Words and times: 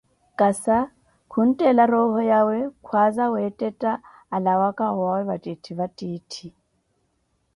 Kasa, 0.39 0.77
khunttela 1.31 1.83
roho 1.93 2.19
yawe, 2.31 2.57
khwaaza 2.85 3.25
weettetta 3.33 3.91
alawaka 4.35 4.83
owawe, 4.93 5.21
vattitthi 5.29 5.71
vattitthi! 5.79 6.45